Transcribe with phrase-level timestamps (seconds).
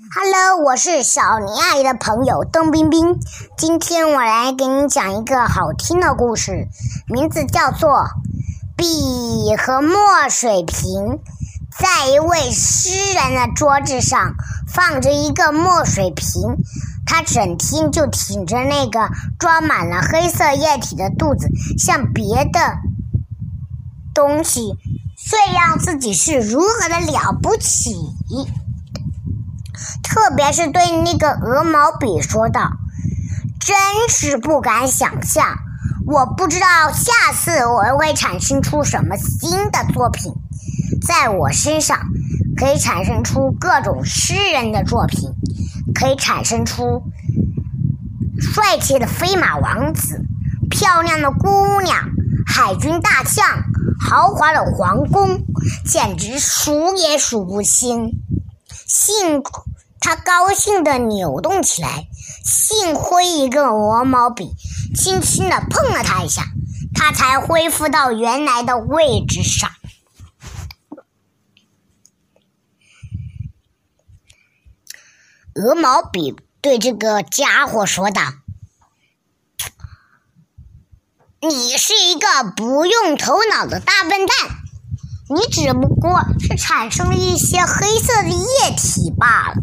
[0.00, 3.18] Hello，我是小尼阿姨的朋友邓冰冰。
[3.56, 6.68] 今天我来给你讲一个好听的故事，
[7.08, 7.90] 名字叫做
[8.76, 10.86] 《笔和墨水瓶》。
[11.76, 14.34] 在一位诗人的桌子上
[14.72, 16.56] 放着一个墨水瓶，
[17.04, 22.60] 他整天就挺着那个装满了黑色液体的肚子，向别的
[24.14, 24.76] 东西
[25.16, 27.96] 炫耀自己是如何的了不起。
[30.08, 32.72] 特别是对那个鹅毛笔说道
[33.60, 33.76] ：“真
[34.08, 35.58] 是不敢想象，
[36.06, 40.32] 我不知道下次我会产生出什么新的作品，
[41.06, 41.98] 在我身上
[42.56, 45.30] 可以产生出各种诗人的作品，
[45.94, 47.02] 可以产生出
[48.40, 50.24] 帅气的飞马王子、
[50.70, 51.98] 漂亮的姑娘、
[52.46, 53.46] 海军大将、
[54.00, 55.42] 豪华的皇宫，
[55.84, 58.12] 简直数也数不清。
[58.86, 59.42] 幸。”
[60.00, 62.06] 他高兴地扭动起来，
[62.44, 64.54] 幸亏一个鹅毛笔
[64.94, 66.44] 轻轻地碰了他一下，
[66.94, 69.70] 他才恢复到原来的位置上。
[75.54, 78.22] 鹅毛笔对这个家伙说道
[81.42, 84.28] ：“你是一个不用头脑的大笨蛋，
[85.34, 89.56] 你只不过是产生了一些黑色的液体罢了。”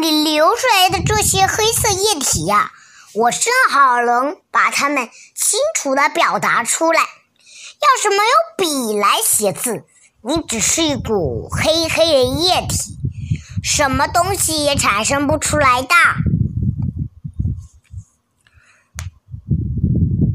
[0.00, 2.72] 你流出来的这些黑色液体呀，
[3.12, 7.02] 我正好能把它们清楚的表达出来。
[7.02, 8.22] 要是没有
[8.56, 9.84] 笔来写字，
[10.22, 12.98] 你只是一股黑黑的液体，
[13.62, 15.94] 什么东西也产生不出来的。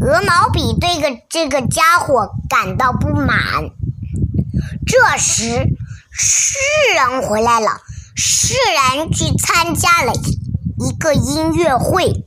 [0.00, 3.70] 鹅毛笔对个这个家伙感到不满。
[4.86, 5.66] 这时，
[6.10, 6.58] 诗
[6.94, 7.82] 人回来了。
[8.22, 8.52] 诗
[8.96, 12.26] 人去参加了一个音乐会，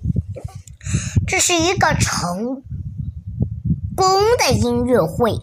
[1.28, 2.64] 这是一个成
[3.96, 5.38] 功的音乐会。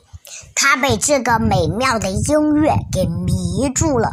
[0.57, 4.11] 他被这个美妙的音乐给迷住了。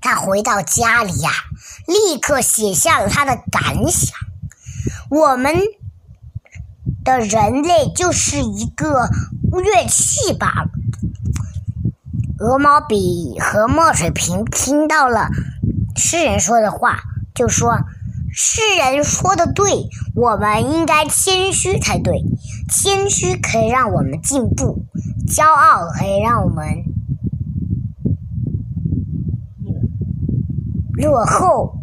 [0.00, 1.30] 他回到家里呀，
[1.86, 4.16] 立刻写下了他的感想：
[5.10, 5.54] 我们
[7.04, 9.10] 的人类就是一个
[9.52, 10.70] 乐器罢了。
[12.44, 15.30] 鹅毛笔和墨水瓶听到了
[15.96, 16.98] 诗人说的话，
[17.34, 17.78] 就说
[18.30, 22.22] ：“诗人说的对，我们应该谦虚才对。
[22.68, 24.84] 谦虚可以让我们进步，
[25.26, 26.66] 骄傲可以让我们
[30.98, 31.78] 落后。”